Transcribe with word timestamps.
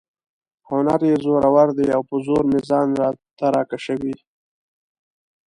هنر 0.69 0.99
یې 1.09 1.15
زورور 1.25 1.67
دی 1.77 1.87
او 1.95 2.01
په 2.09 2.15
زور 2.25 2.43
مې 2.51 2.59
ځان 2.69 2.87
ته 3.37 3.45
را 3.55 3.63
کشوي. 3.71 4.15